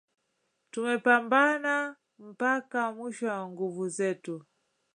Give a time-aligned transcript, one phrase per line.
[0.71, 1.75] Tumepamabana
[2.29, 4.35] mpaka mwisho wa nguvu zetu.